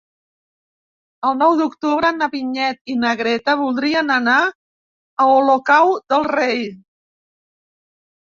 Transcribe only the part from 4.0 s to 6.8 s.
anar a Olocau del Rei.